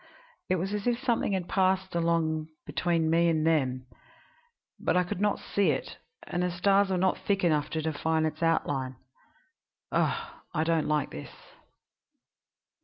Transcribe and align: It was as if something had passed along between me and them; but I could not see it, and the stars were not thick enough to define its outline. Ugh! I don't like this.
It 0.49 0.55
was 0.55 0.73
as 0.73 0.87
if 0.87 0.97
something 0.97 1.33
had 1.33 1.47
passed 1.47 1.93
along 1.93 2.47
between 2.65 3.11
me 3.11 3.29
and 3.29 3.45
them; 3.45 3.85
but 4.79 4.97
I 4.97 5.03
could 5.03 5.21
not 5.21 5.37
see 5.37 5.69
it, 5.69 5.99
and 6.23 6.41
the 6.41 6.49
stars 6.49 6.89
were 6.89 6.97
not 6.97 7.19
thick 7.19 7.43
enough 7.43 7.69
to 7.69 7.83
define 7.83 8.25
its 8.25 8.41
outline. 8.41 8.95
Ugh! 9.91 10.31
I 10.55 10.63
don't 10.63 10.87
like 10.87 11.11
this. 11.11 11.29